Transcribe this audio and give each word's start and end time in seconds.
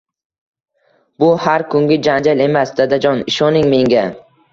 Bu 1.23 1.27
har 1.43 1.63
kungi 1.73 1.97
janjal 2.07 2.41
emas, 2.47 2.73
dadajon, 2.79 3.21
ishoning 3.33 3.69
menga 3.75 4.07